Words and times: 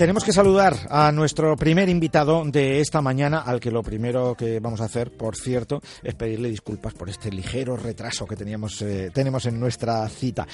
Tenemos 0.00 0.24
que 0.24 0.32
saludar 0.32 0.74
a 0.88 1.12
nuestro 1.12 1.54
primer 1.58 1.90
invitado 1.90 2.42
de 2.46 2.80
esta 2.80 3.02
mañana, 3.02 3.40
al 3.40 3.60
que 3.60 3.70
lo 3.70 3.82
primero 3.82 4.34
que 4.34 4.58
vamos 4.58 4.80
a 4.80 4.86
hacer, 4.86 5.10
por 5.10 5.36
cierto, 5.36 5.82
es 6.02 6.14
pedirle 6.14 6.48
disculpas 6.48 6.94
por 6.94 7.10
este 7.10 7.30
ligero 7.30 7.76
retraso 7.76 8.24
que 8.24 8.34
teníamos, 8.34 8.80
eh, 8.80 9.10
tenemos 9.12 9.44
en 9.44 9.60
nuestra 9.60 10.08
cita. 10.08 10.48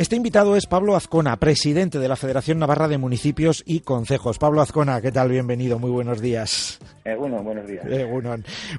Este 0.00 0.16
invitado 0.16 0.56
es 0.56 0.64
Pablo 0.64 0.96
Azcona, 0.96 1.36
presidente 1.36 1.98
de 1.98 2.08
la 2.08 2.16
Federación 2.16 2.58
Navarra 2.58 2.88
de 2.88 2.96
Municipios 2.96 3.62
y 3.66 3.80
Concejos. 3.80 4.38
Pablo 4.38 4.62
Azcona, 4.62 5.02
¿qué 5.02 5.12
tal? 5.12 5.28
Bienvenido, 5.28 5.78
muy 5.78 5.90
buenos 5.90 6.22
días. 6.22 6.78
Eh, 7.04 7.14
bueno, 7.14 7.42
buenos 7.42 7.66
días. 7.66 7.84
Eh, 7.86 8.06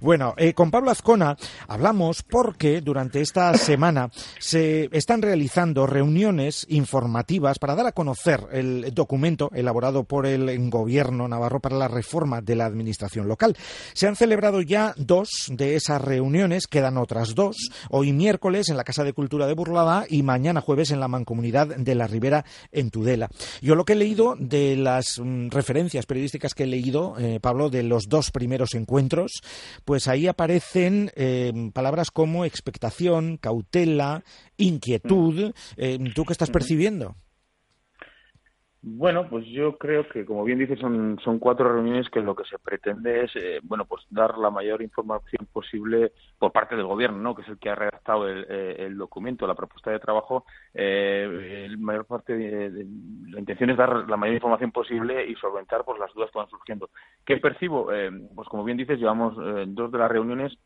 bueno, 0.01 0.33
eh, 0.37 0.53
con 0.53 0.71
Pablo 0.71 0.89
Azcona 0.89 1.37
hablamos 1.67 2.23
porque 2.23 2.81
durante 2.81 3.21
esta 3.21 3.53
semana 3.55 4.09
se 4.39 4.89
están 4.91 5.21
realizando 5.21 5.85
reuniones 5.85 6.65
informativas 6.69 7.59
para 7.59 7.75
dar 7.75 7.85
a 7.85 7.91
conocer 7.91 8.47
el 8.51 8.91
documento 8.93 9.51
elaborado 9.53 10.03
por 10.03 10.25
el 10.25 10.69
Gobierno 10.71 11.27
Navarro 11.27 11.59
para 11.59 11.77
la 11.77 11.87
reforma 11.87 12.41
de 12.41 12.55
la 12.55 12.65
Administración 12.65 13.27
local. 13.27 13.55
Se 13.93 14.07
han 14.07 14.15
celebrado 14.15 14.61
ya 14.61 14.95
dos 14.97 15.29
de 15.49 15.75
esas 15.75 16.01
reuniones, 16.01 16.65
quedan 16.65 16.97
otras 16.97 17.35
dos, 17.35 17.71
hoy 17.89 18.11
miércoles 18.11 18.69
en 18.69 18.77
la 18.77 18.83
Casa 18.83 19.03
de 19.03 19.13
Cultura 19.13 19.45
de 19.45 19.53
Burlada 19.53 20.05
y 20.09 20.23
mañana 20.23 20.61
jueves 20.61 20.89
en 20.89 20.99
la 20.99 21.10
Mancomunidad 21.11 21.67
de 21.67 21.95
la 21.95 22.07
Ribera 22.07 22.43
en 22.71 22.89
Tudela. 22.89 23.29
Yo 23.61 23.75
lo 23.75 23.85
que 23.85 23.93
he 23.93 23.95
leído 23.95 24.35
de 24.39 24.75
las 24.75 25.19
mm, 25.19 25.49
referencias 25.49 26.05
periodísticas 26.05 26.55
que 26.55 26.63
he 26.63 26.67
leído, 26.67 27.15
Pablo, 27.41 27.69
de 27.69 27.83
los 27.83 28.07
dos 28.09 28.31
primeros 28.31 28.73
encuentros, 28.73 29.41
pues 29.85 30.07
ahí 30.07 30.27
aparecen 30.27 31.11
eh, 31.15 31.51
palabras 31.73 32.11
como 32.11 32.45
expectación, 32.45 33.37
cautela, 33.37 34.23
inquietud. 34.57 35.53
Eh, 35.77 35.99
¿Tú 36.15 36.25
qué 36.25 36.33
estás 36.33 36.49
percibiendo? 36.49 37.15
Bueno, 38.83 39.29
pues 39.29 39.45
yo 39.45 39.77
creo 39.77 40.07
que, 40.09 40.25
como 40.25 40.43
bien 40.43 40.57
dices, 40.57 40.79
son, 40.79 41.19
son 41.23 41.37
cuatro 41.37 41.71
reuniones 41.71 42.09
que 42.09 42.19
lo 42.19 42.35
que 42.35 42.45
se 42.45 42.57
pretende 42.57 43.25
es, 43.25 43.35
eh, 43.35 43.59
bueno, 43.61 43.85
pues 43.85 44.03
dar 44.09 44.39
la 44.39 44.49
mayor 44.49 44.81
información 44.81 45.47
posible 45.53 46.13
por 46.39 46.51
parte 46.51 46.75
del 46.75 46.87
gobierno, 46.87 47.19
¿no? 47.19 47.35
Que 47.35 47.43
es 47.43 47.47
el 47.49 47.59
que 47.59 47.69
ha 47.69 47.75
redactado 47.75 48.27
el, 48.27 48.43
eh, 48.49 48.89
documento, 48.95 49.45
la 49.45 49.53
propuesta 49.53 49.91
de 49.91 49.99
trabajo. 49.99 50.45
Eh, 50.73 51.65
el 51.65 51.77
mayor 51.77 52.05
parte 52.05 52.35
de, 52.35 52.87
la 53.29 53.39
intención 53.39 53.69
es 53.69 53.77
dar 53.77 54.09
la 54.09 54.17
mayor 54.17 54.35
información 54.35 54.71
posible 54.71 55.27
y 55.27 55.35
solventar, 55.35 55.85
pues, 55.85 55.99
las 55.99 56.11
dudas 56.15 56.31
que 56.31 56.39
van 56.39 56.49
surgiendo. 56.49 56.89
¿Qué 57.23 57.37
percibo? 57.37 57.91
pues, 58.35 58.47
como 58.49 58.63
bien 58.63 58.77
dices, 58.77 58.97
llevamos 58.97 59.35
dos 59.75 59.91
de 59.91 59.97
las 59.99 60.09
reuniones 60.11 60.57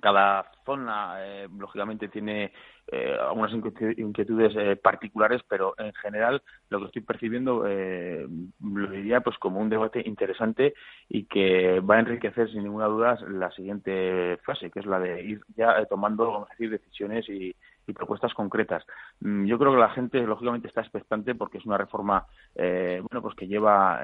cada 0.00 0.50
zona, 0.64 1.16
lógicamente, 1.58 2.08
tiene 2.08 2.52
eh, 2.92 3.16
algunas 3.20 3.52
inquietudes 3.52 4.52
eh, 4.56 4.74
particulares, 4.74 5.42
pero 5.48 5.74
en 5.78 5.92
general 5.94 6.42
lo 6.70 6.80
que 6.80 6.86
estoy 6.86 7.02
percibiendo 7.02 7.64
eh, 7.68 8.26
lo 8.60 8.90
diría 8.90 9.20
pues 9.20 9.38
como 9.38 9.60
un 9.60 9.68
debate 9.68 10.02
interesante 10.04 10.74
y 11.08 11.24
que 11.26 11.78
va 11.78 11.96
a 11.96 12.00
enriquecer 12.00 12.50
sin 12.50 12.64
ninguna 12.64 12.86
duda 12.86 13.16
la 13.28 13.52
siguiente 13.52 14.38
fase, 14.38 14.72
que 14.72 14.80
es 14.80 14.86
la 14.86 14.98
de 14.98 15.22
ir 15.22 15.40
ya 15.56 15.84
tomando, 15.84 16.32
vamos 16.32 16.48
a 16.48 16.52
decir, 16.54 16.68
decisiones 16.68 17.28
y, 17.28 17.54
propuestas 17.92 18.34
concretas. 18.34 18.84
Mm, 19.20 19.46
yo 19.46 19.58
creo 19.58 19.72
que 19.72 19.78
la 19.78 19.90
gente 19.90 20.20
lógicamente 20.20 20.68
está 20.68 20.80
expectante 20.80 21.34
porque 21.34 21.58
es 21.58 21.66
una 21.66 21.78
reforma 21.78 22.26
bueno 22.54 23.22
pues 23.22 23.34
que 23.34 23.46
lleva 23.46 24.00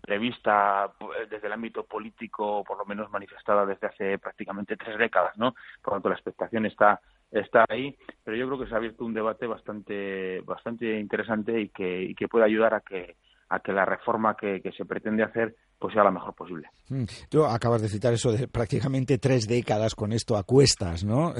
prevista 0.00 0.92
desde 1.30 1.46
el 1.46 1.52
ámbito 1.52 1.84
político, 1.84 2.62
por 2.64 2.78
lo 2.78 2.84
menos 2.84 3.10
manifestada 3.10 3.66
desde 3.66 3.86
hace 3.86 4.18
prácticamente 4.18 4.76
tres 4.76 4.98
décadas, 4.98 5.36
¿no? 5.36 5.54
Por 5.82 5.92
lo 5.92 5.96
tanto 5.96 6.08
la 6.08 6.14
expectación 6.14 6.66
está 6.66 7.00
está 7.30 7.64
ahí, 7.68 7.96
pero 8.22 8.36
yo 8.36 8.46
creo 8.46 8.60
que 8.60 8.66
se 8.66 8.74
ha 8.74 8.78
abierto 8.78 9.04
un 9.04 9.14
debate 9.14 9.46
bastante 9.46 10.40
bastante 10.42 10.98
interesante 10.98 11.60
y 11.60 11.68
que, 11.68 12.02
y 12.02 12.14
que 12.14 12.28
puede 12.28 12.44
ayudar 12.44 12.74
a 12.74 12.80
que 12.80 13.16
a 13.54 13.60
que 13.60 13.72
la 13.72 13.84
reforma 13.84 14.36
que, 14.36 14.60
se 14.76 14.84
pretende 14.84 15.22
hacer 15.22 15.54
pues 15.78 15.92
sea 15.92 16.04
la 16.04 16.10
mejor 16.10 16.34
posible. 16.34 16.68
Mm, 16.88 17.04
tú 17.28 17.44
acabas 17.44 17.82
de 17.82 17.88
citar 17.88 18.14
eso 18.14 18.32
de 18.32 18.48
prácticamente 18.48 19.18
tres 19.18 19.46
décadas 19.46 19.94
con 19.94 20.12
esto 20.12 20.36
a 20.36 20.44
cuestas, 20.44 21.04
¿no? 21.04 21.34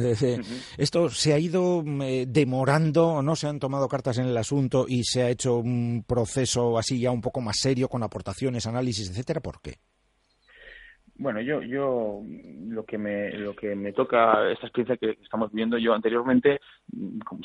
Esto 0.76 1.08
se 1.08 1.32
ha 1.32 1.38
ido 1.38 1.82
eh, 2.02 2.26
demorando, 2.28 3.22
no 3.22 3.36
se 3.36 3.48
han 3.48 3.58
tomado 3.58 3.88
cartas 3.88 4.18
en 4.18 4.26
el 4.26 4.36
asunto 4.36 4.84
y 4.86 5.02
se 5.04 5.22
ha 5.22 5.30
hecho 5.30 5.56
un 5.56 6.04
proceso 6.06 6.76
así 6.78 7.00
ya 7.00 7.10
un 7.10 7.20
poco 7.20 7.40
más 7.40 7.58
serio 7.58 7.88
con 7.88 8.02
aportaciones, 8.02 8.66
análisis, 8.66 9.10
etcétera. 9.10 9.40
¿Por 9.40 9.60
qué? 9.60 9.78
Bueno, 11.16 11.40
yo, 11.40 11.62
yo 11.62 12.22
lo 12.68 12.84
que 12.84 12.98
me, 12.98 13.30
lo 13.32 13.54
que 13.54 13.76
me 13.76 13.92
toca 13.92 14.50
esta 14.50 14.66
experiencia 14.66 14.96
que 14.96 15.22
estamos 15.22 15.52
viviendo, 15.52 15.78
yo 15.78 15.94
anteriormente 15.94 16.60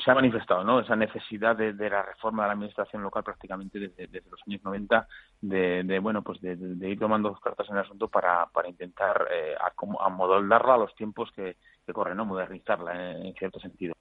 se 0.04 0.10
ha 0.10 0.14
manifestado, 0.14 0.64
¿no? 0.64 0.80
Esa 0.80 0.96
necesidad 0.96 1.56
de, 1.56 1.72
la 1.72 2.02
reforma 2.02 2.42
de 2.42 2.48
la 2.48 2.54
administración 2.54 3.02
local 3.02 3.22
prácticamente 3.22 3.78
desde, 3.78 4.22
los 4.28 4.40
años 4.46 4.60
90, 4.64 5.06
de, 5.42 5.98
bueno, 6.00 6.22
pues 6.22 6.40
de, 6.40 6.56
ir 6.88 6.98
tomando 6.98 7.32
cartas 7.34 7.68
en 7.70 7.76
el 7.76 7.82
asunto 7.82 8.08
para, 8.08 8.46
para 8.46 8.68
intentar 8.68 9.28
eh, 9.30 9.54
amoldarla 10.00 10.74
a 10.74 10.78
los 10.78 10.94
tiempos 10.96 11.30
que, 11.30 11.56
que 11.86 11.92
corren. 11.92 12.18
Modernizarla 12.18 13.12
en, 13.12 13.34
cierto 13.34 13.60
sentido. 13.60 13.94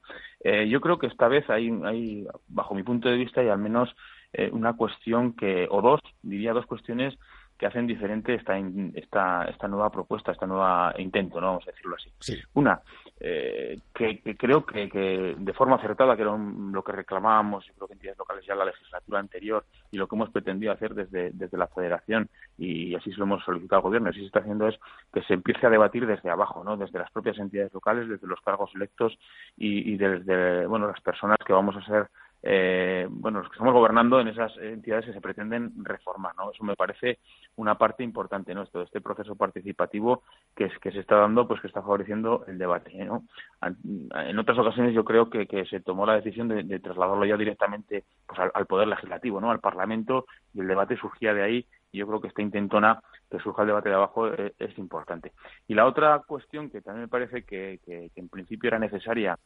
Eh, 0.43 0.67
yo 0.67 0.81
creo 0.81 0.97
que 0.97 1.07
esta 1.07 1.27
vez 1.27 1.49
hay, 1.49 1.69
hay, 1.83 2.27
bajo 2.47 2.73
mi 2.73 2.83
punto 2.83 3.07
de 3.07 3.15
vista, 3.15 3.41
hay 3.41 3.49
al 3.49 3.59
menos 3.59 3.95
eh, 4.33 4.49
una 4.51 4.73
cuestión 4.73 5.33
que, 5.33 5.67
o 5.69 5.81
dos, 5.81 6.01
diría 6.21 6.53
dos 6.53 6.65
cuestiones 6.65 7.17
que 7.59 7.65
hacen 7.65 7.85
diferente 7.85 8.35
esta, 8.35 8.57
esta, 8.57 9.43
esta 9.43 9.67
nueva 9.67 9.91
propuesta, 9.91 10.31
esta 10.31 10.47
nueva 10.47 10.93
intento, 10.97 11.41
¿no? 11.41 11.47
vamos 11.47 11.67
a 11.67 11.71
decirlo 11.71 11.97
así. 11.97 12.41
Una, 12.53 12.79
eh, 13.19 13.77
que, 13.93 14.21
creo 14.37 14.65
que, 14.65 15.35
de 15.37 15.53
forma 15.53 15.75
acertada, 15.75 16.15
que 16.15 16.21
era 16.21 16.37
lo 16.37 16.81
que 16.81 16.93
reclamábamos, 16.93 17.65
yo 17.65 17.73
creo 17.73 17.87
que 17.89 17.93
entidades 17.95 18.17
locales 18.17 18.45
ya 18.45 18.53
en 18.53 18.59
la 18.59 18.65
legislatura 18.65 19.19
anterior 19.19 19.65
y 19.91 19.97
lo 19.97 20.07
que 20.07 20.15
hemos 20.15 20.29
pretendido 20.29 20.71
hacer 20.71 20.93
desde, 20.93 21.31
desde 21.31 21.57
la 21.57 21.67
Federación 21.67 22.29
y, 22.57 22.95
así 22.95 23.11
se 23.11 23.17
lo 23.17 23.25
hemos 23.25 23.43
solicitado 23.43 23.79
al 23.79 23.83
Gobierno, 23.83 24.07
y 24.07 24.11
así 24.11 24.19
se 24.21 24.27
está 24.27 24.39
haciendo 24.39 24.69
es 24.69 24.79
que 25.13 25.21
se 25.23 25.33
empiece 25.33 25.67
a 25.67 25.69
debatir 25.69 26.07
desde 26.07 26.29
abajo, 26.29 26.63
¿no? 26.63 26.77
desde 26.77 26.97
las 26.97 27.11
propias 27.11 27.37
entidades 27.39 27.73
locales, 27.73 28.07
desde 28.07 28.25
los 28.25 28.39
cargos 28.39 28.71
electos 28.73 29.19
y, 29.57 29.91
y 29.93 29.97
desde 29.97 30.65
bueno, 30.65 30.87
las 30.87 31.01
personas 31.01 31.37
que 31.45 31.51
vamos 31.51 31.75
a 31.75 31.85
ser 31.85 32.07
eh, 32.41 33.05
bueno, 33.09 33.39
los 33.39 33.49
que 33.49 33.55
estamos 33.55 33.73
gobernando 33.73 34.19
en 34.19 34.29
esas 34.29 34.55
entidades 34.57 35.05
que 35.05 35.13
se 35.13 35.21
pretenden 35.21 35.73
reformar, 35.83 36.33
¿no? 36.37 36.51
Eso 36.51 36.63
me 36.63 36.75
parece 36.75 37.19
una 37.57 37.77
parte 37.77 38.03
importante, 38.03 38.53
¿no? 38.53 38.63
Esto, 38.63 38.81
este 38.81 39.01
proceso 39.01 39.35
participativo 39.35 40.23
que, 40.55 40.65
es, 40.65 40.79
que 40.79 40.91
se 40.91 40.99
está 40.99 41.15
dando, 41.15 41.47
pues 41.47 41.59
que 41.59 41.67
está 41.67 41.81
favoreciendo 41.81 42.45
el 42.47 42.57
debate, 42.57 42.93
¿no? 43.03 43.25
En 43.61 44.39
otras 44.39 44.57
ocasiones 44.57 44.93
yo 44.93 45.03
creo 45.03 45.29
que, 45.29 45.47
que 45.47 45.65
se 45.65 45.81
tomó 45.81 46.05
la 46.05 46.15
decisión 46.15 46.47
de, 46.47 46.79
trasladarlo 46.79 47.25
ya 47.25 47.35
directamente 47.35 48.05
pues, 48.25 48.39
al, 48.39 48.65
Poder 48.65 48.87
Legislativo, 48.87 49.41
¿no? 49.41 49.51
Al 49.51 49.59
Parlamento 49.59 50.25
y 50.53 50.61
el 50.61 50.67
debate 50.67 50.95
surgía 50.95 51.33
de 51.33 51.43
ahí 51.43 51.65
y 51.91 51.97
yo 51.97 52.07
creo 52.07 52.21
que 52.21 52.29
esta 52.29 52.41
intentona 52.41 53.01
que 53.29 53.39
surja 53.39 53.63
el 53.63 53.67
debate 53.67 53.89
de 53.89 53.95
abajo 53.95 54.27
es, 54.27 54.53
es 54.59 54.77
importante. 54.77 55.33
Y 55.67 55.73
la 55.73 55.85
otra 55.85 56.19
cuestión 56.25 56.69
que 56.69 56.81
también 56.81 57.03
me 57.03 57.09
parece 57.09 57.43
que, 57.43 57.79
que 57.85 58.11
en 58.15 58.29
principio 58.29 58.69
era 58.69 58.79
necesaria 58.79 59.37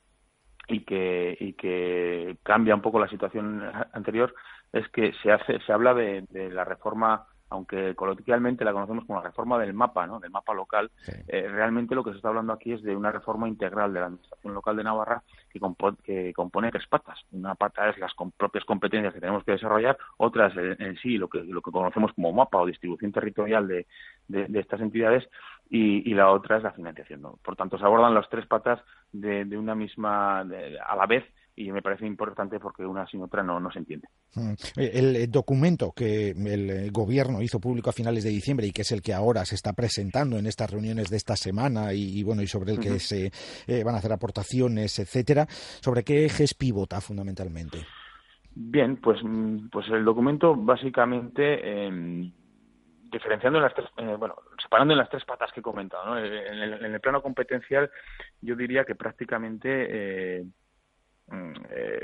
y 0.67 0.81
que, 0.81 1.37
y 1.39 1.53
que 1.53 2.37
cambia 2.43 2.75
un 2.75 2.81
poco 2.81 2.99
la 2.99 3.09
situación 3.09 3.63
anterior 3.93 4.33
es 4.71 4.87
que 4.89 5.13
se 5.21 5.31
hace 5.31 5.59
se 5.59 5.73
habla 5.73 5.93
de, 5.93 6.25
la 6.51 6.63
reforma 6.63 7.27
aunque 7.49 7.93
coloquialmente 7.93 8.65
la 8.65 8.73
conocemos 8.73 9.05
como 9.05 9.19
la 9.19 9.27
reforma 9.27 9.59
del 9.59 9.75
mapa, 9.75 10.07
¿no? 10.07 10.19
del 10.19 10.31
mapa 10.31 10.55
local, 10.55 10.89
eh, 11.27 11.47
realmente 11.47 11.93
lo 11.93 12.03
que 12.03 12.09
se 12.09 12.15
está 12.15 12.29
hablando 12.29 12.51
aquí 12.51 12.71
es 12.71 12.81
de 12.81 12.95
una 12.95 13.11
reforma 13.11 13.47
integral 13.47 13.93
de 13.93 13.99
la 13.99 14.07
Administración 14.07 14.55
local 14.55 14.75
de 14.75 14.83
Navarra 14.83 15.21
que, 15.51 15.59
que 16.03 16.33
compone 16.33 16.71
tres 16.71 16.87
patas. 16.87 17.19
Una 17.31 17.53
pata 17.53 17.89
es 17.89 17.99
las 17.99 18.11
propias 18.37 18.65
competencias 18.65 19.13
que 19.13 19.19
tenemos 19.19 19.43
que 19.43 19.51
desarrollar, 19.51 19.95
otra 20.17 20.47
es 20.47 20.79
en, 20.79 20.97
sí 20.97 21.19
lo 21.19 21.27
que, 21.27 21.43
lo 21.43 21.61
que 21.61 21.69
conocemos 21.69 22.11
como 22.13 22.33
mapa 22.33 22.57
o 22.57 22.65
distribución 22.65 23.11
territorial 23.11 23.67
de, 23.67 23.85
de 24.27 24.59
estas 24.59 24.81
entidades 24.81 25.23
y, 25.69 26.13
la 26.13 26.31
otra 26.31 26.57
es 26.57 26.63
la 26.63 26.71
financiación. 26.71 27.21
¿no? 27.21 27.39
Por 27.43 27.55
tanto, 27.55 27.77
se 27.77 27.85
abordan 27.85 28.13
las 28.13 28.29
tres 28.29 28.45
patas 28.47 28.79
de, 29.11 29.57
una 29.57 29.75
misma 29.75 30.41
a 30.41 30.95
la 30.95 31.05
vez 31.07 31.23
y 31.55 31.71
me 31.71 31.81
parece 31.81 32.05
importante 32.05 32.59
porque 32.59 32.85
una 32.85 33.05
sin 33.07 33.21
otra 33.21 33.43
no, 33.43 33.59
no 33.59 33.71
se 33.71 33.79
entiende. 33.79 34.07
Mm. 34.35 34.53
El 34.75 35.31
documento 35.31 35.91
que 35.91 36.29
el 36.29 36.91
gobierno 36.91 37.41
hizo 37.41 37.59
público 37.59 37.89
a 37.89 37.93
finales 37.93 38.23
de 38.23 38.31
diciembre 38.31 38.67
y 38.67 38.71
que 38.71 38.81
es 38.81 38.91
el 38.91 39.01
que 39.01 39.13
ahora 39.13 39.45
se 39.45 39.55
está 39.55 39.73
presentando 39.73 40.37
en 40.37 40.47
estas 40.47 40.71
reuniones 40.71 41.09
de 41.09 41.17
esta 41.17 41.35
semana 41.35 41.93
y, 41.93 42.23
bueno 42.23 42.41
y 42.41 42.47
sobre 42.47 42.71
el 42.73 42.79
que 42.79 42.99
se 42.99 43.31
eh, 43.67 43.83
van 43.83 43.95
a 43.95 43.99
hacer 43.99 44.13
aportaciones, 44.13 44.97
etcétera, 44.99 45.45
¿sobre 45.47 46.03
qué 46.03 46.25
ejes 46.25 46.53
pivota 46.55 47.01
fundamentalmente? 47.01 47.79
Bien, 48.55 48.97
pues, 48.97 49.19
mm, 49.23 49.69
pues 49.71 49.87
el 49.89 50.05
documento 50.05 50.55
básicamente 50.55 51.59
eh, 51.61 52.31
diferenciando 53.13 53.59
en 53.59 53.63
las 53.63 53.73
tres, 53.73 53.87
eh, 53.97 54.15
bueno, 54.17 54.35
separando 54.61 54.93
en 54.93 54.97
las 54.97 55.09
tres 55.09 55.23
patas 55.23 55.51
que 55.53 55.61
he 55.61 55.63
comentado, 55.63 56.05
¿no? 56.05 56.17
En 56.17 56.25
el, 56.25 56.99
plano 56.99 57.21
competencial, 57.21 57.89
yo 58.41 58.55
diría 58.55 58.83
que 58.83 58.95
prácticamente 58.95 60.45
mm, 61.27 61.53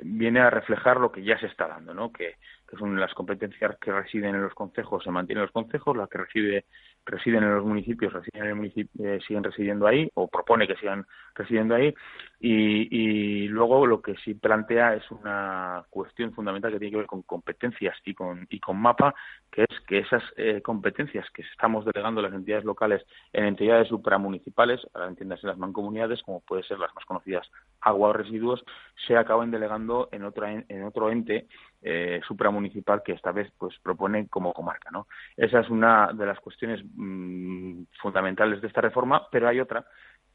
viene 0.04 0.40
a 0.40 0.50
reflejar 0.50 0.98
lo 0.98 1.12
que 1.12 1.24
ya 1.24 1.38
se 1.40 1.48
está 1.48 1.68
dando, 1.68 1.94
¿no? 1.94 2.12
Que, 2.12 2.36
que 2.70 2.78
son 2.78 3.00
las 3.00 3.14
competencias 3.14 3.78
que 3.80 3.92
residen 3.92 4.36
en 4.36 4.44
los 4.44 4.54
concejos 4.54 5.04
se 5.04 5.10
mantienen 5.10 5.42
en 5.42 5.46
los 5.46 5.52
concejos, 5.52 5.98
las 5.98 6.08
que 6.08 6.20
reside, 6.20 6.66
residen 7.06 7.44
en 7.44 7.56
los 7.56 7.66
municipios 7.66 8.14
residen 8.14 8.44
en 8.44 8.50
el 8.50 8.56
municipio, 8.56 8.90
eh, 9.04 9.20
siguen 9.26 9.44
residiendo 9.44 9.88
ahí 9.88 10.10
o 10.14 10.28
propone 10.28 10.68
que 10.68 10.76
sigan 10.76 11.06
residiendo 11.34 11.76
ahí 11.76 11.94
y, 12.40 13.48
luego 13.48 13.86
lo 13.86 14.02
que 14.02 14.16
sí 14.18 14.36
plantea 14.36 14.96
es 14.96 15.10
una 15.12 15.84
cuestión 15.90 16.34
fundamental 16.34 16.72
que 16.72 16.80
tiene 16.80 16.92
que 16.92 16.98
ver 16.98 17.06
con 17.08 17.24
competencias 17.24 17.96
y 18.06 18.14
con 18.14 18.46
y 18.50 18.60
con 18.60 18.78
mapa 18.78 19.16
que 19.52 19.64
es 19.64 19.80
que 19.88 20.00
esas 20.00 20.24
eh, 20.38 20.62
competencias 20.62 21.26
que 21.32 21.42
estamos 21.42 21.86
delegando 21.86 22.22
las 22.22 22.34
entidades 22.34 22.66
locales 22.66 23.04
en 23.34 23.46
entidades 23.46 23.88
supramunicipales, 23.88 24.80
ahora 24.94 25.08
entiendas 25.08 25.44
las 25.44 25.58
mancomunidades 25.58 26.22
como 26.22 26.42
puede 26.42 26.64
ser 26.64 26.78
las 26.78 26.94
más 26.94 27.06
conocidas 27.06 27.50
agua 27.82 28.10
o 28.10 28.14
residuos, 28.14 28.64
se 29.08 29.18
acaben 29.18 29.52
delegando 29.52 30.10
en 30.12 30.24
otra 30.24 30.52
en 30.52 30.84
otro 30.84 31.10
ente 31.10 31.48
eh, 31.82 32.20
supramunicipal 32.28 33.02
que 33.04 33.14
esta 33.14 33.32
vez 33.32 33.50
pues 33.58 33.78
propone 33.80 34.28
como 34.28 34.54
comarca 34.54 34.90
no 34.92 35.08
esa 35.38 35.62
es 35.62 35.70
una 35.70 36.12
de 36.14 36.26
las 36.26 36.40
cuestiones 36.42 36.82
mm, 36.94 37.84
fundamentales 38.02 38.62
de 38.62 38.68
esta 38.68 38.82
reforma 38.82 39.28
pero 39.32 39.48
hay 39.48 39.62
otra 39.62 39.86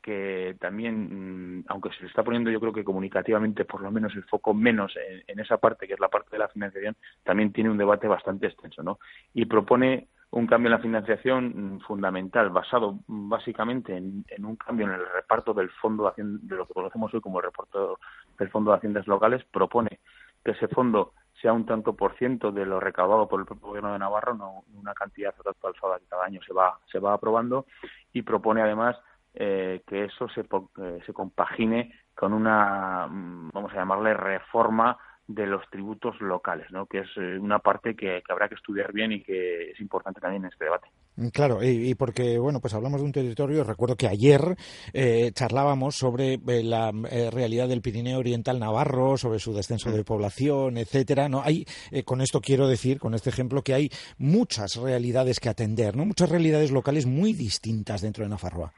que 0.00 0.56
también 0.58 1.58
mm, 1.58 1.64
aunque 1.68 1.90
se 1.90 2.02
le 2.02 2.08
está 2.08 2.22
poniendo 2.22 2.50
yo 2.50 2.60
creo 2.60 2.72
que 2.72 2.84
comunicativamente 2.84 3.66
por 3.66 3.82
lo 3.82 3.90
menos 3.90 4.14
el 4.14 4.24
foco 4.24 4.54
menos 4.54 4.94
en, 5.26 5.38
esa 5.38 5.58
parte 5.58 5.86
que 5.86 5.94
es 5.94 6.00
la 6.00 6.08
parte 6.08 6.30
de 6.32 6.38
la 6.38 6.48
financiación 6.48 6.96
también 7.22 7.52
tiene 7.52 7.70
un 7.70 7.78
debate 7.78 8.08
bastante 8.08 8.46
extenso 8.46 8.82
no 8.82 8.98
y 9.34 9.44
propone 9.44 10.08
un 10.30 10.46
cambio 10.46 10.68
en 10.68 10.72
la 10.72 10.82
financiación 10.82 11.74
mm, 11.76 11.80
fundamental 11.80 12.50
basado 12.50 13.00
básicamente 13.06 13.96
en, 13.96 14.44
un 14.44 14.56
cambio 14.56 14.86
en 14.86 14.92
el 14.92 15.06
reparto 15.14 15.52
del 15.52 15.68
fondo 15.70 16.12
de, 16.16 16.22
de 16.24 16.56
lo 16.56 16.66
que 16.66 16.74
conocemos 16.74 17.12
hoy 17.12 17.20
como 17.20 17.38
el 17.40 17.44
reparto 17.44 17.98
del 18.38 18.48
fondo 18.48 18.70
de 18.70 18.78
haciendas 18.78 19.06
locales 19.06 19.44
propone 19.44 20.00
que 20.44 20.52
ese 20.52 20.68
fondo 20.68 21.12
sea 21.44 21.52
un 21.52 21.66
tanto 21.66 21.92
por 21.92 22.16
ciento 22.16 22.52
de 22.52 22.64
lo 22.64 22.80
recaudado 22.80 23.28
por 23.28 23.38
el 23.38 23.44
propio 23.44 23.68
gobierno 23.68 23.92
de 23.92 23.98
Navarra, 23.98 24.32
no 24.32 24.64
una 24.72 24.94
cantidad 24.94 25.34
alzada 25.62 25.98
que 25.98 26.06
cada 26.06 26.24
año 26.24 26.40
se 26.40 26.54
va, 26.54 26.78
se 26.90 26.98
va 26.98 27.12
aprobando 27.12 27.66
y 28.14 28.22
propone 28.22 28.62
además 28.62 28.96
eh, 29.34 29.82
que 29.86 30.04
eso 30.04 30.26
se, 30.30 30.40
eh, 30.40 31.00
se 31.04 31.12
compagine 31.12 31.92
con 32.14 32.32
una, 32.32 33.06
mm, 33.08 33.50
vamos 33.52 33.72
a 33.72 33.76
llamarle, 33.76 34.14
reforma 34.14 34.96
de 35.26 35.46
los 35.46 35.68
tributos 35.68 36.18
locales, 36.22 36.72
¿no? 36.72 36.86
que 36.86 37.00
es 37.00 37.08
eh, 37.16 37.38
una 37.38 37.58
parte 37.58 37.94
que, 37.94 38.22
habrá 38.30 38.48
que 38.48 38.54
estudiar 38.54 38.94
bien 38.94 39.12
y 39.12 39.22
que 39.22 39.72
es 39.72 39.80
importante 39.80 40.22
también 40.22 40.46
en 40.46 40.50
este 40.50 40.64
debate. 40.64 40.88
Mm, 41.16 41.28
claro, 41.28 41.62
y, 41.62 41.94
porque, 41.94 42.38
bueno, 42.38 42.60
pues 42.60 42.74
hablamos 42.74 43.00
de 43.00 43.06
un 43.06 43.12
territorio, 43.12 43.64
recuerdo 43.64 43.96
que 43.96 44.08
ayer 44.08 44.56
eh, 44.92 45.30
charlábamos 45.34 45.96
sobre 45.96 46.34
eh, 46.34 46.62
la 46.62 46.90
realidad 46.92 47.68
del 47.68 47.82
Pirineo 47.82 48.18
Oriental 48.18 48.58
Navarro, 48.58 49.16
sobre 49.16 49.38
su 49.38 49.52
descenso 49.52 49.90
de 49.90 50.04
población, 50.04 50.76
etcétera, 50.76 51.28
¿no? 51.28 51.42
Hay, 51.42 51.66
con 52.04 52.20
esto 52.20 52.40
quiero 52.40 52.68
decir, 52.68 52.98
con 52.98 53.14
este 53.14 53.30
ejemplo, 53.30 53.62
que 53.62 53.74
hay 53.74 53.90
muchas 54.18 54.76
realidades 54.76 55.40
que 55.40 55.48
atender, 55.48 55.96
¿no? 55.96 56.04
Muchas 56.04 56.28
realidades 56.28 56.70
locales 56.70 57.06
muy 57.06 57.32
distintas 57.32 58.02
dentro 58.02 58.24
de 58.24 58.30
Nafarroa. 58.30 58.72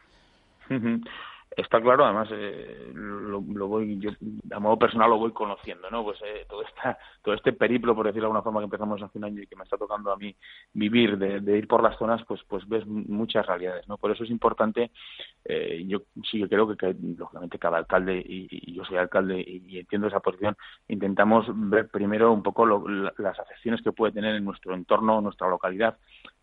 Está 1.57 1.81
claro, 1.81 2.05
además 2.05 2.29
eh, 2.33 2.93
lo, 2.93 3.41
voy 3.41 3.99
yo 3.99 4.11
a 4.51 4.61
modo 4.61 4.79
personal 4.79 5.09
lo 5.09 5.17
voy 5.17 5.33
conociendo, 5.33 5.91
¿no? 5.91 6.05
Pues 6.05 6.21
eh, 6.23 6.45
todo 6.47 6.61
esta, 6.63 6.99
todo 7.23 7.35
este 7.35 7.55
periplo, 7.55 7.95
por 7.95 8.05
decirlo 8.05 8.25
de 8.25 8.27
alguna 8.27 8.43
forma, 8.43 8.61
que 8.61 8.65
empezamos 8.65 9.03
hace 9.03 9.17
un 9.17 9.25
año 9.25 9.43
y 9.43 9.47
que 9.47 9.57
me 9.57 9.65
está 9.65 9.79
tocando 9.79 10.13
a 10.13 10.19
mí 10.19 10.37
vivir, 10.75 11.17
de, 11.17 11.57
ir 11.57 11.67
por 11.67 11.83
las 11.83 11.97
zonas, 11.97 12.23
pues 12.29 12.43
pues 12.47 12.69
ves 12.69 12.87
muchas 12.87 13.47
realidades, 13.47 13.89
¿no? 13.89 13.97
Por 13.97 14.11
eso 14.11 14.25
es 14.25 14.31
importante, 14.31 14.91
eh, 15.47 15.83
yo 15.89 16.03
sí 16.31 16.43
que 16.43 16.49
creo 16.49 16.77
que, 16.77 16.95
lógicamente 17.17 17.59
cada 17.59 17.79
alcalde 17.79 18.23
y, 18.23 18.75
yo 18.75 18.85
soy 18.85 18.99
alcalde 18.99 19.41
y, 19.41 19.79
entiendo 19.79 20.09
esa 20.09 20.21
posición, 20.21 20.59
intentamos 20.89 21.47
ver 21.49 21.89
primero 21.89 22.35
un 22.35 22.43
poco 22.43 22.67
las 22.67 23.41
afecciones 23.41 23.81
que 23.81 23.93
puede 23.93 24.13
tener 24.13 24.35
en 24.35 24.45
nuestro 24.45 24.75
entorno, 24.75 25.23
nuestra 25.23 25.49
localidad, 25.49 25.97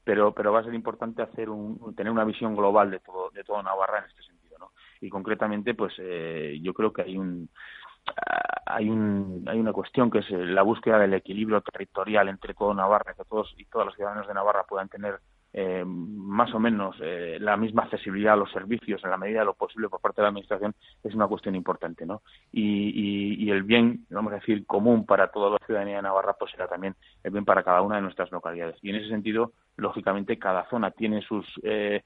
pero 0.04 0.34
pero 0.34 0.52
va 0.52 0.62
a 0.62 0.64
ser 0.64 0.74
importante 0.74 1.22
hacer 1.22 1.52
un, 1.52 1.94
tener 1.96 2.12
una 2.12 2.26
visión 2.26 2.56
global 2.56 2.90
de 2.90 3.00
todo 3.00 3.30
de 3.30 3.44
toda 3.44 3.62
Navarra 3.62 4.00
en 4.00 4.06
este 4.06 4.24
sentido 4.24 4.33
y 5.04 5.10
concretamente 5.10 5.74
pues 5.74 5.94
eh, 5.98 6.60
yo 6.62 6.74
creo 6.74 6.94
que 6.94 7.02
hay 7.02 7.18
un 7.18 7.50
hay 8.66 8.90
un 8.90 9.44
hay 9.48 9.60
una 9.60 9.74
cuestión 9.74 10.10
que 10.10 10.20
es 10.20 10.30
la 10.30 10.62
búsqueda 10.62 10.98
del 11.00 11.14
equilibrio 11.14 11.62
territorial 11.62 12.30
entre 12.30 12.54
todo 12.54 12.74
Navarra 12.74 13.14
que 13.14 13.26
todos 13.26 13.54
y 13.58 13.66
todas 13.66 13.88
las 13.88 13.96
ciudadanos 13.96 14.28
de 14.28 14.34
Navarra 14.34 14.64
puedan 14.64 14.88
tener 14.88 15.20
eh, 15.54 15.84
más 15.86 16.52
o 16.56 16.60
menos 16.60 16.96
eh, 17.00 17.38
la 17.40 17.56
misma 17.58 17.84
accesibilidad 17.84 18.34
a 18.34 18.38
los 18.38 18.52
servicios 18.52 19.04
en 19.04 19.12
la 19.12 19.18
medida 19.18 19.40
de 19.40 19.46
lo 19.46 19.54
posible 19.54 19.88
por 19.88 20.02
parte 20.02 20.20
de 20.20 20.24
la 20.24 20.30
administración 20.30 20.74
es 21.04 21.14
una 21.14 21.28
cuestión 21.28 21.56
importante 21.56 22.08
no 22.08 22.24
y, 22.52 23.52
el 23.52 23.62
bien 23.62 24.06
vamos 24.10 24.34
a 24.34 24.38
decir 24.38 24.66
común 24.66 25.06
para 25.06 25.28
toda 25.28 25.52
la 25.52 25.66
ciudadanía 25.66 25.98
de 25.98 26.02
Navarra 26.02 26.36
pues 26.40 26.50
será 26.50 26.68
también 26.68 26.96
el 27.24 27.32
bien 27.32 27.46
para 27.46 27.62
cada 27.62 27.84
una 27.84 27.98
de 27.98 28.02
nuestras 28.02 28.32
localidades. 28.32 28.78
Y 28.82 28.90
en 28.90 28.96
ese 28.96 29.10
sentido 29.10 29.52
lógicamente 29.78 30.40
cada 30.40 30.68
zona 30.70 30.90
tiene 30.90 31.22
sus 31.22 31.46
eh, 31.62 32.04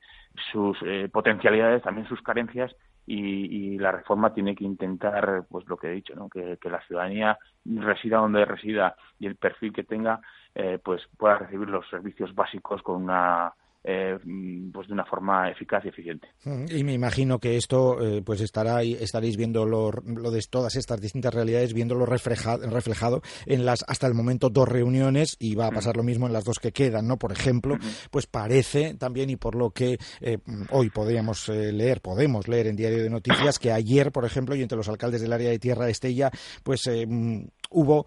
sus 0.51 0.77
eh, 0.85 1.07
potencialidades 1.09 1.83
también 1.83 2.07
sus 2.07 2.21
carencias 2.21 2.75
y, 3.07 3.73
y, 3.73 3.79
la 3.79 3.91
reforma 3.91 4.33
tiene 4.33 4.53
que 4.53 4.65
intentar 4.65 5.45
pues 5.49 5.65
lo 5.67 5.77
que 5.77 5.87
he 5.87 5.91
dicho 5.91 6.13
no 6.13 6.29
que, 6.29 6.57
que 6.61 6.69
la 6.69 6.81
ciudadanía 6.81 7.37
resida 7.65 8.17
donde 8.17 8.43
resida 8.45 8.95
y 9.17 9.27
el 9.27 9.37
perfil 9.37 9.71
que 9.71 9.85
tenga 9.85 10.19
eh, 10.53 10.77
pues 10.83 11.01
pueda 11.17 11.37
recibir 11.37 11.69
los 11.69 11.87
servicios 11.89 12.35
básicos 12.35 12.81
con 12.81 13.03
una 13.03 13.53
eh, 13.83 14.17
pues 14.73 14.87
de 14.87 14.93
una 14.93 15.05
forma 15.05 15.49
eficaz 15.49 15.85
y 15.85 15.89
eficiente. 15.89 16.27
Y 16.69 16.83
me 16.83 16.93
imagino 16.93 17.39
que 17.39 17.57
esto 17.57 18.01
eh, 18.01 18.21
pues 18.21 18.41
estará 18.41 18.81
estaréis 18.83 19.37
viendo 19.37 19.65
lo, 19.65 19.91
de 19.91 20.41
todas 20.49 20.75
estas 20.75 20.99
distintas 20.99 21.33
realidades 21.33 21.73
viéndolo 21.73 22.05
reflejado, 22.05 22.69
reflejado 22.69 23.21
en 23.45 23.65
las 23.65 23.85
hasta 23.87 24.07
el 24.07 24.13
momento 24.13 24.49
dos 24.49 24.67
reuniones 24.67 25.37
y 25.39 25.55
va 25.55 25.67
a 25.67 25.71
pasar 25.71 25.95
lo 25.95 26.03
mismo 26.03 26.27
en 26.27 26.33
las 26.33 26.43
dos 26.43 26.59
que 26.59 26.71
quedan, 26.71 27.07
¿no? 27.07 27.17
Por 27.17 27.31
ejemplo, 27.31 27.77
pues 28.11 28.27
parece 28.27 28.95
también 28.95 29.29
y 29.29 29.35
por 29.35 29.55
lo 29.55 29.71
que 29.71 29.97
eh, 30.21 30.39
hoy 30.71 30.89
podríamos 30.89 31.47
leer, 31.49 32.01
podemos 32.01 32.47
leer 32.47 32.67
en 32.67 32.75
Diario 32.75 33.03
de 33.03 33.09
Noticias 33.09 33.59
que 33.59 33.71
ayer, 33.71 34.11
por 34.11 34.25
ejemplo, 34.25 34.55
y 34.55 34.61
entre 34.61 34.77
los 34.77 34.89
alcaldes 34.89 35.21
del 35.21 35.33
área 35.33 35.49
de 35.49 35.59
Tierra 35.59 35.89
Estella, 35.89 36.31
pues 36.63 36.89
hubo 37.69 38.05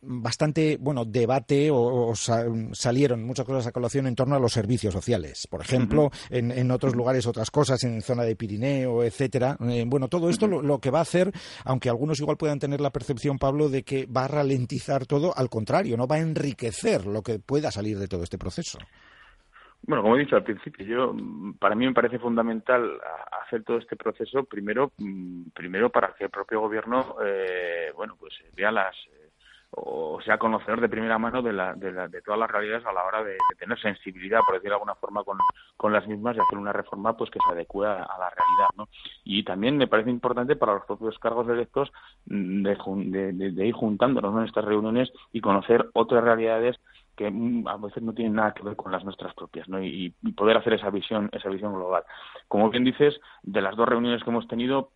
bastante 0.00 0.76
bueno 0.80 1.04
debate 1.04 1.70
o, 1.72 2.14
salieron 2.72 3.24
muchas 3.24 3.44
cosas 3.44 3.66
a 3.66 3.72
colación 3.72 4.06
en 4.06 4.14
torno 4.14 4.36
a 4.36 4.38
los 4.38 4.52
servicios 4.52 4.94
sociales. 4.94 5.46
Por 5.48 5.60
ejemplo 5.60 6.10
en, 6.30 6.50
en, 6.50 6.70
otros 6.70 6.94
lugares 6.94 7.26
otras 7.26 7.50
cosas 7.50 7.82
en 7.84 8.00
zona 8.02 8.24
de 8.24 8.36
Pirineo 8.36 9.02
etcétera. 9.02 9.56
Eh, 9.68 9.84
bueno 9.86 10.08
todo 10.08 10.30
esto 10.30 10.46
lo, 10.46 10.78
que 10.78 10.90
va 10.90 11.00
a 11.00 11.02
hacer 11.02 11.32
aunque 11.64 11.88
algunos 11.88 12.20
igual 12.20 12.36
puedan 12.36 12.58
tener 12.58 12.80
la 12.80 12.90
percepción 12.90 13.38
Pablo 13.38 13.68
de 13.68 13.82
que 13.82 14.06
va 14.06 14.24
a 14.24 14.28
ralentizar 14.28 15.06
todo 15.06 15.36
al 15.36 15.48
contrario 15.48 15.96
no 15.96 16.06
va 16.06 16.16
a 16.16 16.20
enriquecer 16.20 17.06
lo 17.06 17.22
que 17.22 17.38
pueda 17.38 17.70
salir 17.70 17.98
de 17.98 18.08
todo 18.08 18.22
este 18.22 18.38
proceso 18.38 18.78
bueno, 19.88 20.02
como 20.02 20.16
he 20.16 20.20
dicho 20.20 20.36
al 20.36 20.44
principio, 20.44 20.84
yo 20.84 21.16
para 21.58 21.74
mí 21.74 21.86
me 21.86 21.94
parece 21.94 22.18
fundamental 22.18 23.00
hacer 23.42 23.64
todo 23.64 23.78
este 23.78 23.96
proceso 23.96 24.44
primero, 24.44 24.92
mm, 24.98 25.48
primero 25.54 25.88
para 25.90 26.14
que 26.14 26.24
el 26.24 26.30
propio 26.30 26.60
gobierno, 26.60 27.16
eh, 27.24 27.90
bueno, 27.96 28.14
pues 28.20 28.34
vea 28.54 28.70
las 28.70 28.94
o 29.70 30.20
sea 30.22 30.38
conocedor 30.38 30.80
de 30.80 30.88
primera 30.88 31.18
mano 31.18 31.42
de, 31.42 31.52
la, 31.52 31.74
de, 31.74 31.92
la, 31.92 32.08
de 32.08 32.22
todas 32.22 32.40
las 32.40 32.50
realidades 32.50 32.86
a 32.86 32.92
la 32.92 33.04
hora 33.04 33.22
de, 33.22 33.36
tener 33.58 33.78
sensibilidad, 33.80 34.40
por 34.46 34.56
decir 34.56 34.70
de 34.70 34.74
alguna 34.74 34.94
forma, 34.94 35.24
con, 35.24 35.38
con, 35.76 35.92
las 35.92 36.06
mismas 36.06 36.36
y 36.36 36.40
hacer 36.40 36.58
una 36.58 36.72
reforma 36.72 37.16
pues 37.16 37.30
que 37.30 37.38
se 37.46 37.52
adecue 37.52 37.86
a, 37.86 37.96
la 37.96 38.30
realidad. 38.30 38.68
¿no? 38.76 38.88
Y 39.24 39.42
también 39.42 39.76
me 39.76 39.86
parece 39.86 40.10
importante 40.10 40.56
para 40.56 40.74
los 40.74 40.84
propios 40.84 41.18
cargos 41.18 41.48
electos 41.48 41.90
mm, 42.26 42.62
de, 42.62 43.32
de, 43.32 43.66
ir 43.66 43.74
juntándonos 43.74 44.36
en 44.36 44.44
estas 44.44 44.64
reuniones 44.64 45.10
y 45.32 45.40
conocer 45.40 45.86
otras 45.92 46.24
realidades 46.24 46.78
que 47.18 47.28
mm, 47.30 47.66
a 47.66 47.76
veces 47.76 48.02
no 48.02 48.14
tienen 48.14 48.34
nada 48.34 48.54
que 48.54 48.62
ver 48.62 48.76
con 48.76 48.92
las 48.92 49.04
nuestras 49.04 49.34
propias, 49.34 49.68
¿no? 49.68 49.82
Y, 49.82 50.14
y, 50.22 50.32
poder 50.32 50.56
hacer 50.56 50.72
esa 50.74 50.88
visión, 50.88 51.28
esa 51.32 51.48
visión 51.48 51.74
global. 51.74 52.04
Como 52.46 52.70
bien 52.70 52.84
dices, 52.84 53.20
de 53.42 53.60
las 53.60 53.76
dos 53.76 53.88
reuniones 53.88 54.22
que 54.22 54.30
hemos 54.30 54.46
tenido, 54.46 54.92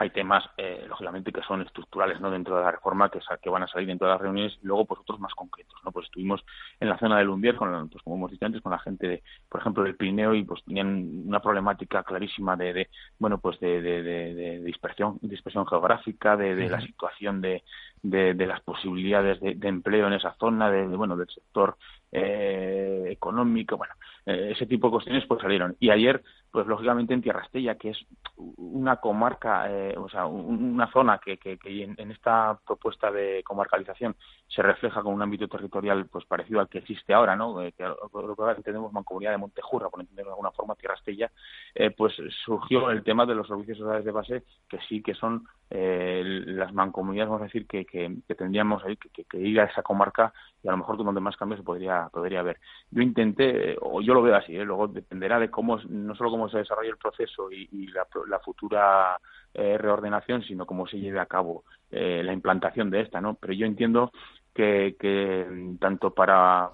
hay 0.00 0.08
temas, 0.08 0.42
eh, 0.56 0.86
lógicamente, 0.88 1.30
que 1.30 1.42
son 1.42 1.60
estructurales 1.60 2.22
no 2.22 2.30
dentro 2.30 2.56
de 2.56 2.62
la 2.62 2.70
reforma, 2.70 3.10
que, 3.10 3.20
que 3.42 3.50
van 3.50 3.64
a 3.64 3.68
salir 3.68 3.86
dentro 3.86 4.06
de 4.06 4.14
las 4.14 4.20
reuniones, 4.22 4.58
y 4.62 4.66
luego, 4.66 4.86
pues, 4.86 5.00
otros 5.02 5.20
más 5.20 5.34
concretos. 5.34 5.78
no 5.84 5.92
Pues 5.92 6.06
estuvimos 6.06 6.42
en 6.80 6.88
la 6.88 6.96
zona 6.96 7.18
del 7.18 7.26
Lumbier, 7.26 7.54
con, 7.54 7.90
pues, 7.90 8.02
como 8.02 8.16
hemos 8.16 8.30
dicho 8.30 8.46
antes, 8.46 8.62
con 8.62 8.72
la 8.72 8.78
gente, 8.78 9.06
de, 9.06 9.22
por 9.46 9.60
ejemplo, 9.60 9.82
del 9.82 9.96
Pirineo, 9.96 10.34
y 10.34 10.42
pues 10.42 10.64
tenían 10.64 11.26
una 11.26 11.40
problemática 11.40 12.02
clarísima 12.02 12.56
de, 12.56 12.72
de 12.72 12.90
bueno, 13.18 13.36
pues 13.38 13.60
de, 13.60 13.82
de, 13.82 14.02
de, 14.02 14.60
dispersión, 14.62 15.18
dispersión 15.20 15.66
geográfica, 15.66 16.34
de, 16.34 16.54
la 16.70 16.80
situación 16.80 17.42
de, 17.42 17.62
de, 18.02 18.46
las 18.46 18.62
posibilidades 18.62 19.38
de, 19.40 19.68
empleo 19.68 20.06
en 20.06 20.14
esa 20.14 20.34
zona, 20.40 20.70
de, 20.70 20.86
bueno, 20.86 21.14
del 21.14 21.28
sector 21.28 21.76
eh, 22.10 23.04
económico, 23.10 23.76
bueno, 23.76 23.92
eh, 24.24 24.52
ese 24.52 24.64
tipo 24.64 24.86
de 24.86 24.92
cuestiones 24.92 25.26
pues 25.26 25.42
salieron. 25.42 25.76
Y 25.78 25.90
ayer 25.90 26.22
pues 26.50 26.66
lógicamente 26.66 27.14
en 27.14 27.22
Tierra 27.22 27.42
Estella, 27.42 27.76
que 27.76 27.90
es 27.90 27.98
una 28.36 28.96
comarca, 28.96 29.70
eh, 29.70 29.96
o 29.96 30.08
sea, 30.08 30.26
una 30.26 30.90
zona 30.90 31.18
que, 31.18 31.38
que, 31.38 31.58
en, 31.64 32.10
esta 32.10 32.58
propuesta 32.66 33.10
de 33.12 33.42
comarcalización 33.44 34.16
se 34.48 34.62
refleja 34.62 35.02
con 35.02 35.14
un 35.14 35.22
ámbito 35.22 35.46
territorial 35.46 36.06
pues 36.06 36.24
parecido 36.24 36.60
al 36.60 36.68
que 36.68 36.78
existe 36.78 37.14
ahora, 37.14 37.36
¿no? 37.36 37.62
Eh, 37.62 37.72
que 37.72 37.84
lo 37.84 38.36
que 38.36 38.50
entendemos 38.56 38.92
mancomunidad 38.92 39.32
de 39.32 39.38
Montejurra, 39.38 39.90
por 39.90 40.00
entenderlo 40.00 40.30
de 40.30 40.34
alguna 40.34 40.50
forma, 40.50 40.74
Tierra 40.74 40.96
Estella, 40.96 41.30
eh, 41.74 41.90
pues 41.90 42.14
surgió 42.44 42.90
el 42.90 43.02
tema 43.02 43.26
de 43.26 43.34
los 43.34 43.46
servicios 43.46 43.78
sociales 43.78 44.04
de 44.04 44.12
base, 44.12 44.42
que 44.68 44.78
sí 44.88 45.02
que 45.02 45.14
son 45.14 45.46
las 45.72 46.72
mancomunidades, 46.74 47.28
vamos 47.28 47.42
a 47.42 47.44
decir, 47.44 47.64
que, 47.64 47.84
que, 47.84 48.12
tendríamos 48.34 48.82
ahí 48.84 48.96
que, 48.96 49.38
ir 49.38 49.60
a 49.60 49.66
esa 49.66 49.82
comarca 49.82 50.32
y 50.64 50.68
a 50.68 50.72
lo 50.72 50.78
mejor 50.78 50.96
donde 50.96 51.20
más 51.20 51.36
cambios 51.36 51.60
se 51.60 51.64
podría, 51.64 52.08
podría 52.12 52.40
haber. 52.40 52.58
Yo 52.90 53.02
intenté, 53.02 53.76
o 53.80 54.02
yo 54.02 54.12
lo 54.12 54.22
veo 54.22 54.34
así, 54.34 54.52
luego 54.58 54.88
dependerá 54.88 55.38
de 55.38 55.48
cómo, 55.48 55.78
no 55.88 56.16
solo 56.16 56.30
cómo 56.30 56.48
se 56.48 56.58
desarrolla 56.58 56.90
el 56.90 56.96
proceso 56.96 57.52
y, 57.52 57.86
la, 57.92 58.40
futura 58.40 59.16
eh, 59.54 59.78
reordenación, 59.78 60.42
sino 60.42 60.66
cómo 60.66 60.88
se 60.88 60.98
lleve 60.98 61.20
a 61.20 61.26
cabo 61.26 61.62
eh, 61.92 62.22
la 62.24 62.32
implantación 62.32 62.90
de 62.90 63.02
esta, 63.02 63.20
¿no? 63.20 63.34
Pero 63.34 63.52
yo 63.52 63.66
entiendo 63.66 64.10
que, 64.52 64.96
que 64.98 65.76
tanto 65.78 66.12
para, 66.12 66.70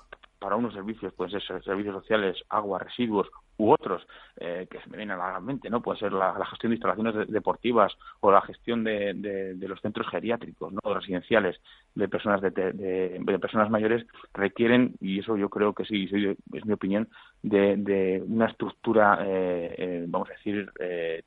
para 0.47 0.55
unos 0.55 0.75
servicios, 0.75 1.13
pues 1.17 1.35
esos 1.35 1.65
servicios 1.65 1.93
sociales, 1.93 2.37
agua, 2.51 2.79
residuos 2.79 3.27
u 3.57 3.73
otros 3.73 4.07
eh, 4.37 4.69
que 4.71 4.79
se 4.79 4.89
me 4.89 4.97
vienen 4.97 5.19
a 5.19 5.33
la 5.33 5.41
mente, 5.41 5.69
¿no? 5.69 5.83
Puede 5.83 5.99
ser 5.99 6.13
la, 6.13 6.33
gestión 6.47 6.71
de 6.71 6.77
instalaciones 6.77 7.29
deportivas 7.29 7.93
o 8.21 8.31
la 8.31 8.41
gestión 8.43 8.85
de, 8.85 9.57
los 9.59 9.81
centros 9.81 10.07
geriátricos, 10.09 10.73
¿no? 10.73 10.95
Residenciales 10.95 11.61
de 11.97 12.07
personas 12.07 12.41
de, 12.41 13.39
personas 13.41 13.71
mayores 13.71 14.07
requieren 14.35 14.95
y 15.01 15.19
eso 15.19 15.37
yo 15.37 15.49
creo 15.49 15.73
que 15.73 15.85
sí, 15.85 16.09
es 16.53 16.65
mi 16.65 16.73
opinión 16.73 17.09
de, 17.43 18.23
una 18.25 18.47
estructura, 18.47 19.19
eh, 19.23 19.75
eh, 19.77 20.05
vamos 20.07 20.29
a 20.31 20.35
decir, 20.35 20.71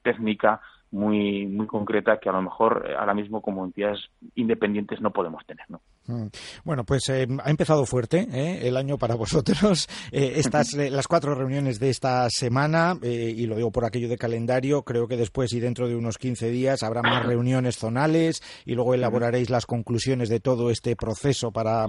técnica 0.02 0.62
muy 0.92 1.46
muy 1.46 1.68
concreta 1.68 2.20
que 2.20 2.30
a 2.30 2.34
lo 2.34 2.42
mejor 2.42 2.86
eh, 2.88 2.96
ahora 2.96 3.14
mismo 3.14 3.42
como 3.42 3.64
entidades 3.66 4.00
independientes 4.36 5.02
no 5.02 5.12
podemos 5.12 5.46
tener. 5.46 5.70
¿no? 5.70 5.82
Mm. 6.10 6.28
Bueno, 6.63 6.84
pues 6.86 7.08
eh, 7.10 7.28
ha 7.44 7.50
empezado 7.51 7.86
fuerte 7.86 8.28
¿eh? 8.32 8.68
el 8.68 8.78
año 8.78 8.98
para 8.98 9.16
vosotros. 9.20 9.88
estas 10.12 10.74
las 10.74 11.08
cuatro 11.08 11.36
reuniones 11.36 11.80
de 11.80 11.89
esta 11.89 12.28
semana 12.30 12.98
y 13.01 13.46
lo 13.46 13.56
digo 13.56 13.72
por 13.72 13.86
aquello 13.86 14.10
de 14.10 14.18
calendario. 14.18 14.84
Creo 14.84 15.08
que 15.08 15.18
después 15.18 15.54
y 15.54 15.60
dentro 15.60 15.88
de 15.88 15.96
unos 15.96 16.18
15 16.18 16.50
días 16.50 16.84
habrá 16.84 17.01
más 17.01 17.25
reuniones 17.25 17.78
zonales 17.78 18.42
y 18.66 18.74
luego 18.74 18.94
elaboraréis 18.94 19.50
las 19.50 19.66
conclusiones 19.66 20.30
de 20.30 20.39
todo 20.39 20.72
este 20.72 20.96
proceso 20.96 21.51
para 21.51 21.86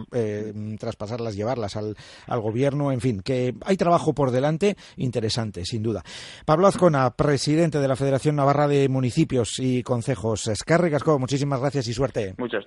traspasarlas, 0.79 1.35
llevarlas 1.35 1.77
al, 1.77 1.97
al 2.27 2.41
gobierno. 2.41 2.93
En 2.93 3.00
fin, 3.00 3.23
que 3.23 3.55
hay 3.65 3.77
trabajo 3.77 4.15
por 4.15 4.31
delante 4.31 4.77
interesante, 4.97 5.65
sin 5.65 5.83
duda. 5.83 6.03
Pablo 6.45 6.67
Azcona, 6.67 7.11
presidente 7.11 7.79
de 7.79 7.89
la 7.89 7.97
Federación 7.97 8.37
Navarra 8.37 8.69
de 8.69 8.89
municipios 8.89 9.59
y 9.59 9.83
concejos. 9.83 10.47
Escarre 10.49 10.91
Gasco, 10.91 11.19
muchísimas 11.19 11.61
gracias 11.61 11.89
y 11.89 11.95
suerte. 11.95 12.35
Muchas. 12.39 12.67